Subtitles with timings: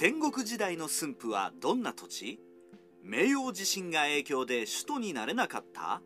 [0.00, 2.38] 戦国時代の駿府はどんな土地？
[3.02, 6.00] 明王地震が影響で首都になれなかった？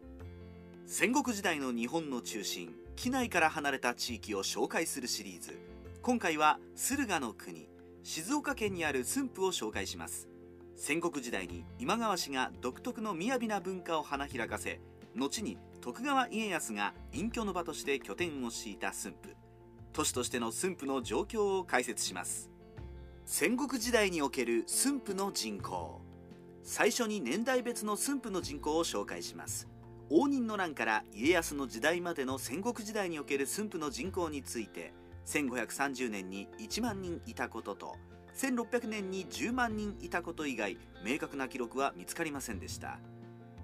[0.87, 5.59] 戦国時代の日本の中心機内から離れた地域を紹介するシリーズ。
[6.01, 7.69] 今回は駿河の国
[8.03, 10.27] 静岡県にある駿府を紹介します。
[10.75, 14.81] 戦国時代に今川氏が独特の雅な文化を花開かせ
[15.17, 19.37] 後に徳川家康が隠居の場として拠点を敷いた駿府。
[19.93, 22.49] 都市としての駿府の状況を解説します。
[23.25, 26.01] 戦国時代における駿府の人口。
[26.65, 29.69] 最初に年代別の駿府の人口を紹介します。
[30.11, 34.93] 応仁の乱から家康の時代までの戦国時代における駿府の人口について
[35.25, 37.97] 1530年に1万人いたことと
[38.37, 42.99] 1600年に10万人いたこと以外明確な記録は見つかりませんでした。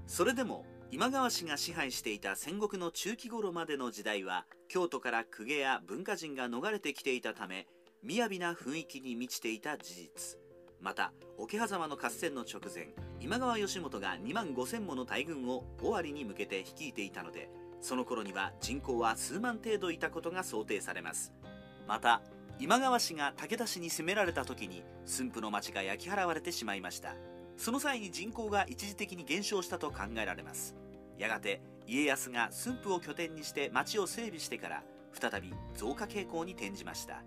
[0.07, 7.67] それでも今川氏が支配していた戦国の中期頃までの時代は京都から公家や文化人が逃れてきていたため
[8.05, 10.39] 雅な雰囲気に満ちていた事実。
[10.81, 12.89] また桶狭間の合戦の直前
[13.21, 21.33] 今川義元が2万5000もの大軍を尾張に向けて率いていたのでその頃には人口は数万程度いたことが想定されます。
[21.89, 22.23] また
[22.61, 27.17] 今川氏が武田氏に攻められた時に駿府の町が焼き払われてしまいました。
[27.57, 30.77] その際に人口が一時的に減少したと考えられます。
[31.19, 37.25] やがて家康が駿府を拠点にして町を整備してから再び増加傾向に転じました。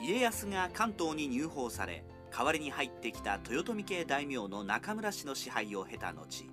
[0.00, 6.46] 家康が関東に入宝され代わりに入ってきた豊臣系大名の中村氏の支配を経た後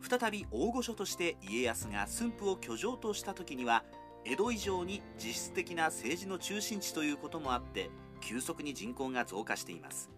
[0.00, 3.84] 再び大御所として家康が駿府を居城とした時には
[4.24, 10.10] 江戸以上に実質的な政治の中心地ということもあって急速に人口が増加しています。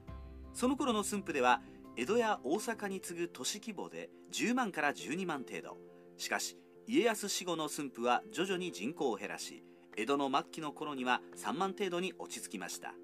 [0.53, 1.63] その頃の駿府では
[1.97, 5.79] 江戸や大阪に次ぐ都市規模で10万から12万程度。
[6.17, 9.65] しかし家康死後の駿府は徐々に人口を減らし
[9.97, 12.95] 江戸の末期の頃には3万程度に落ち着きました。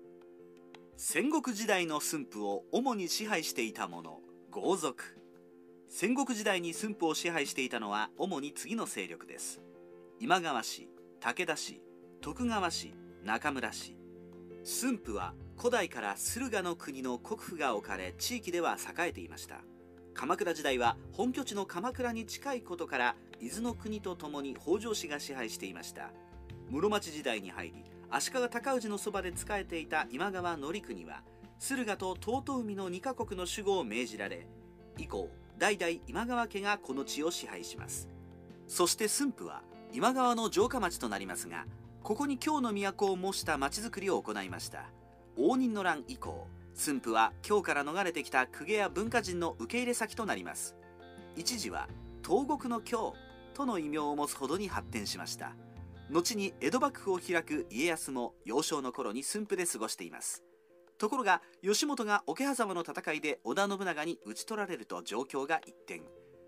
[0.97, 4.19] 戦国時代の駿府を主に支配していた者
[4.51, 5.17] 豪族。
[5.89, 9.61] 戦国時代に駿府を支配していたのは主に次の勢力です。
[10.19, 10.89] 今川氏
[11.21, 11.81] 武田氏
[12.21, 12.93] 徳川氏
[13.25, 13.97] 中村氏。
[14.65, 19.61] 駿府は古代から駿河の国の国府が置かれ地域では栄えていました。
[20.13, 26.11] 鎌倉時代は本拠地の鎌倉に近いことから伊豆の国とともに北条氏が支配していました。
[26.71, 31.23] 室町時代に入り足利尊氏のそばで仕えていた今川則国は
[31.59, 34.47] 駿河と遠海の2カ国の守護を命じられ
[34.97, 35.29] 以降
[35.59, 38.09] 代々今川家がこの地を支配します。
[38.67, 41.67] そして駿府は今川の城下町となりますが
[42.03, 44.85] ここに京の都を模した町づくりを行いました。
[45.37, 50.77] 応仁の乱以降駿府は京から逃れてきた公家や文化人の受け入れ先となります。
[51.37, 51.89] 一時は
[52.27, 53.15] 東国の京
[53.55, 55.53] との異名を持つほどに発展しました。
[56.11, 60.43] 後に江戸幕府を開く家康も幼少の頃に駿府で過ごしています。
[60.99, 66.03] ところが義元が桶狭間の戦いで織田信長に討ち取られると状況が一転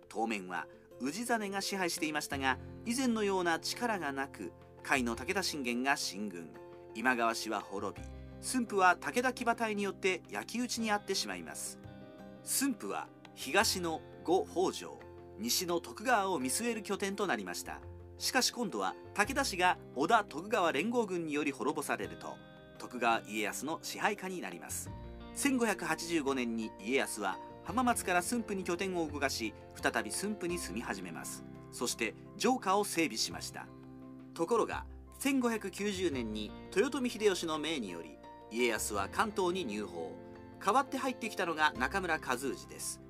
[0.09, 0.67] 当面は
[1.01, 4.53] 氏真が支配していましたが以前のような力がなく
[4.87, 6.51] 甲斐の武田信玄が進軍。
[6.95, 8.07] 今川氏は滅び
[8.41, 11.79] 駿府は武田騎馬隊によって焼き討ちにあってしまいます。
[12.43, 13.07] 駿府は
[13.37, 14.99] 東の呉北条
[15.39, 17.81] 西の徳川を見据える拠点となりました。
[18.23, 22.37] しかし今度は武田氏が織田徳川連合軍により滅ぼされると
[22.79, 24.93] 徳川家康の支配下になります。
[25.35, 31.43] 1585年に家康は浜松から駿府に拠点を動かし再び駿府に住み始めます。
[31.73, 33.67] そして城下を整備しました。
[34.35, 34.85] ところが
[35.19, 38.19] 1590年に豊臣秀吉の命により
[38.53, 40.03] 家康は関東に入宝
[40.65, 43.01] 代わって入ってきたのが中村和氏です。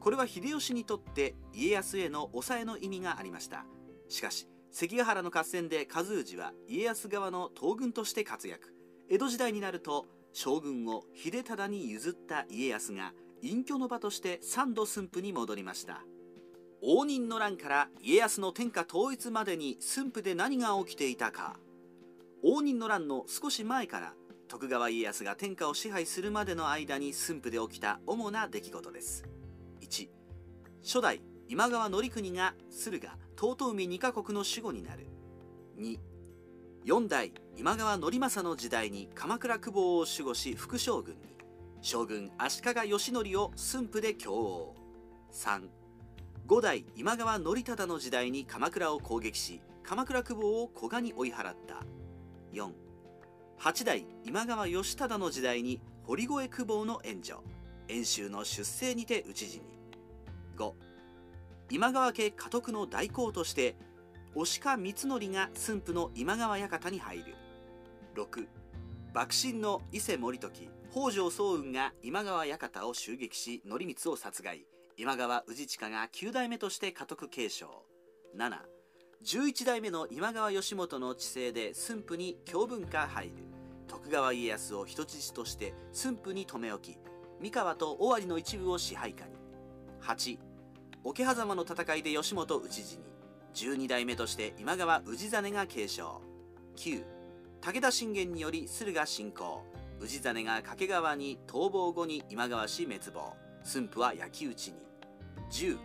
[0.00, 3.66] これは秀吉にとって家康への抑えの意味がありました。
[4.08, 8.74] しかし関ヶ原の合戦で和氏は家康側の東軍として活躍。
[9.10, 13.12] 江戸時代になると将軍を秀忠に譲った家康が
[13.42, 16.02] 隠居の場として三度駿府に戻りました。
[16.80, 21.58] 応仁の乱から家康の天下統一までに駿府で何が起きていたか。
[22.42, 24.14] 応仁の乱の少し前から
[24.48, 29.24] 徳川家康が天下を支配するまでの間に駿府で起きた主な出来事です。
[29.82, 30.08] 1
[30.82, 33.21] 初代今川則国が駿河。
[33.42, 35.08] 遠海2カ国の守護になる。
[35.76, 35.98] 2
[36.84, 41.22] 4代今川則政の時代に鎌倉久保を守護し副将軍に。
[41.80, 44.76] 将軍足利義則を駿府で共王。
[45.32, 45.62] 3
[46.46, 51.82] 5代今川則忠の時代に鎌倉を攻撃し鎌倉久保を古賀に追い払った。
[52.52, 52.70] 4
[53.58, 57.38] 8代今川義忠の時代に堀越久保の援助。
[57.88, 59.62] 遠州の出征にて討ち死に。
[60.56, 60.91] 5
[61.72, 63.76] 今川家家督の代行として
[64.34, 67.34] 押鹿光則が駿府の今川館に入る。
[68.14, 68.46] 6
[69.14, 74.66] 幕臣の伊勢盛時北条早雲が今川館を襲撃し頼光を殺害。
[74.98, 77.86] 今川氏親が9代目として家督継承。
[78.36, 83.32] 711代目の今川義元の治世で駿府に教文化入る。
[83.88, 86.98] 徳川家康を人質として駿府に留め置き
[87.40, 89.32] 三河と尾張の一部を支配下に。
[90.02, 90.51] 8
[91.04, 93.12] 桶狭間の戦いで義元討ち死に
[93.54, 96.22] 12代目として今川氏真が継承。
[96.76, 97.04] 9
[97.60, 99.62] 武田信玄により駿河侵攻
[100.00, 103.34] 氏真が掛川に逃亡後に今川氏滅亡。
[103.64, 104.78] 駿府は焼き討ちに。
[105.50, 105.78] 10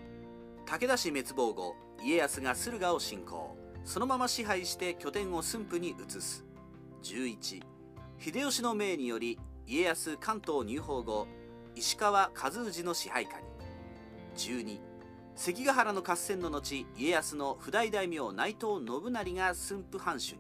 [0.65, 6.45] 武田氏滅亡後家康が駿河を侵攻そのまま支配して拠点を駿府に移す。
[7.03, 7.63] 11
[8.19, 11.27] 秀吉の命により家康関東入保後
[11.75, 13.45] 石川和氏の支配下に。
[14.35, 14.86] 12
[15.39, 20.39] 関ヶ原の合戦の後家康の不代大名内藤信成が駿府藩主に。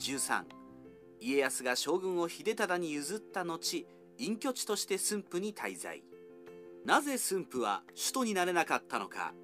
[0.00, 0.42] 13
[1.20, 3.86] 家康が将軍を秀忠に譲った後
[4.18, 6.02] 隠居地として駿府に滞在。
[6.84, 9.34] なぜ駿府は首都になれなかったのか。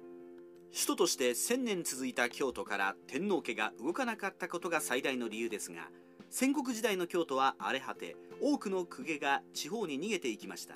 [0.73, 5.87] 首都として1000年続いた京都から天皇家が動かなかったことが最大の理由ですが
[6.29, 10.75] 戦国時代の京都は荒れ果て多くの公家が地方に逃げていきました。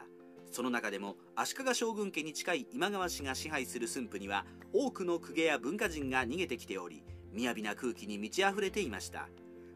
[0.52, 7.04] その中でも足利将軍家に近い今川氏が支配する駿府には多くの公家や文化人が逃げてきており
[7.36, 9.30] 雅な空気に満ち溢れていました。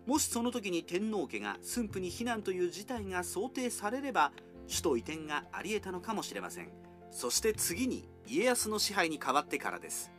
[0.05, 4.33] もしその時に天皇家が駿府に避難という事態が想定されれば
[4.67, 6.69] 首都移転があり得たのかもしれません。
[7.11, 10.11] そして次に家康の支配に変わってからです。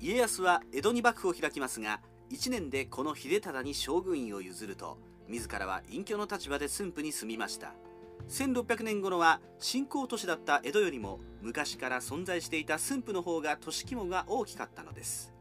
[0.00, 4.98] 家康は江戸に幕府を開きますが1年でこの秀忠に将軍位を譲ると
[5.28, 7.72] 自らは隠居の立場で駿府に住みました。
[8.30, 15.34] 1600年頃は新興都市だった江戸よりも昔から存在していた駿府の方が都市規模が大きかったのです。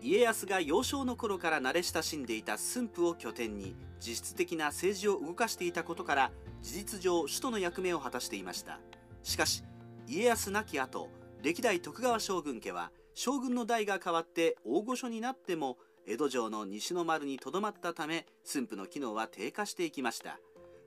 [0.00, 6.32] 家康が幼少の頃から慣れ親しんでいた駿府を拠点に実質的な政治を動かしていたことから
[6.62, 8.78] 事実上首都の役目を果たしていました。
[9.24, 9.64] しかし
[10.06, 11.08] 家康亡き後
[11.42, 20.38] 歴代徳川将軍家は将軍の代が変わって大御所になっても江戸城の西の丸にとどまったため駿府の機能は低下していきました。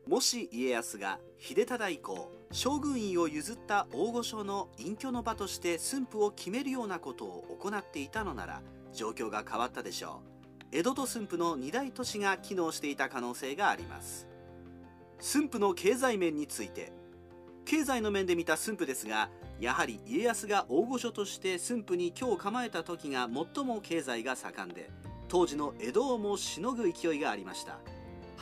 [0.07, 8.62] もし家康が秀忠以降将軍位を譲った大御所の隠居の場として駿府を決めるようなことを行っていたのなら
[8.92, 10.40] 状況が変わったでしょう。
[10.72, 14.28] 江戸と駿府の二大都市が機能していた可能性があります。
[15.19, 16.92] 駿府の経済面について
[17.66, 19.30] 経済の面で見た駿府ですが
[19.60, 24.90] やはり家康が大御所として駿府に今日構えた時が最も経済が盛んで
[25.28, 27.78] 当時の江戸をもしのぐ勢いがありました。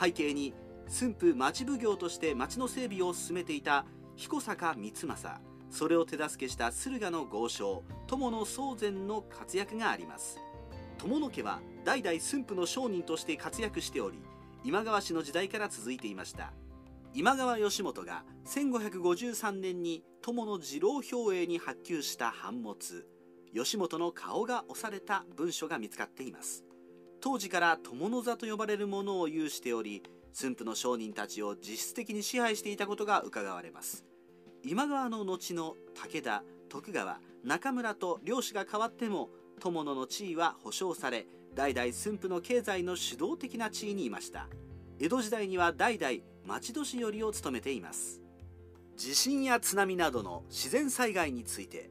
[0.00, 0.54] 背景に
[0.88, 3.84] 駿府町奉行として町の整備を進めていた
[4.16, 5.40] 彦坂光政。
[5.70, 10.38] それを手助けした駿河の豪商友野宗全の活躍があります。
[10.96, 14.18] 友野家は代々駿府の商人として活躍しており
[14.64, 16.52] 今川氏の時代から続いていました。
[17.14, 23.06] 今川義元が1553年に友の次郎兵衛に発給した版物
[23.52, 26.64] 義元の顔が押された文書が見つかっています。
[27.20, 30.02] 当時から友の座と呼ばれるものを有しており
[30.32, 34.04] 駿府の商人たちを実質的に支配していたことが伺われます。
[34.64, 39.30] 今川の後の武田徳川中村と領主が変わっても
[39.60, 44.48] 友野の地位は保障され代々駿府の経済の主導的な地位にいました。
[45.00, 48.20] 江戸時代には代々町年寄りを務めています。
[48.96, 51.88] 地震や津波などの自然災害について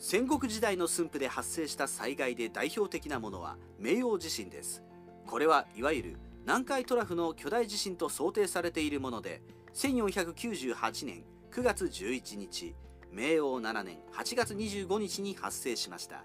[0.00, 4.82] 戦国時代の駿府で発生した災害で代表的なものは明王地震です。
[5.26, 9.42] これはいわゆる南海トラフの巨大地震と想定されているもので
[9.74, 12.74] 1498年9月11日
[13.12, 16.24] 明王7年8月25日に発生しました。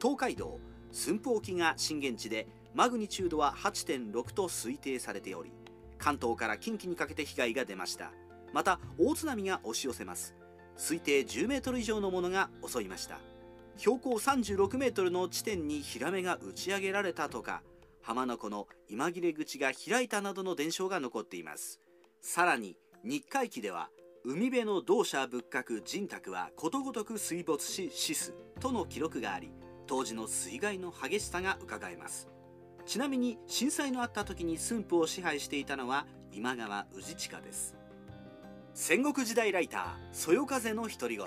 [0.00, 0.58] 東海道
[0.90, 5.52] 駿府沖が震源地でマグニチュードは8.6と推定されており
[5.98, 8.10] 関東から近畿にかけて被害が出ました。
[8.52, 10.34] また大津波が押し寄せます。
[10.76, 13.20] 推定10メートル以上のものが襲いました。
[13.76, 17.62] 標高36メートルの地点にヒラメが打ち上げられたとか
[18.04, 21.80] 浜名湖の今切れ口が開いたなどの伝承が残っています。
[22.20, 23.88] さらに日海期では
[24.26, 29.50] 海辺の同社仏閣人宅はことごとく水没し死すとの記録があり
[29.86, 32.28] 当時の水害の激しさがうかがえます。
[32.84, 37.74] ちなみに震災のあった時に駿府を支配していたのは今川氏親です。
[38.74, 39.82] 戦国時代ライター
[40.12, 41.26] そよ風の独り言。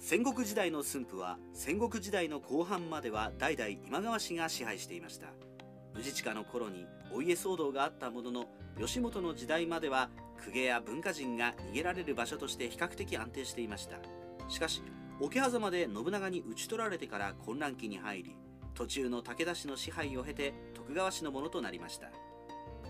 [0.00, 5.28] 戦国時代の駿府は戦国時代の後半までは代々今川氏が支配していました。
[6.02, 8.46] 氏親の頃にお家騒動があったものの
[8.78, 10.10] 義元の時代までは
[10.44, 13.96] 公家や文化人が逃げられる場所として比較的安定していました。
[14.48, 14.82] しかし
[15.20, 18.36] 桶狭間で信長に討ち取られてから混乱期に入り
[18.74, 22.10] 途中の武田氏の支配を経て徳川氏のものとなりました。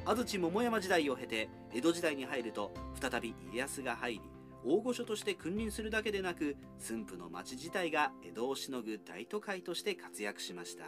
[0.07, 4.21] 安土桃山時代を経て江戸時代に入ると再び家康が入り
[4.65, 10.85] 大御所として君臨するだけでなく駿府の町自体が江戸をしのぐ大都会として活躍しました。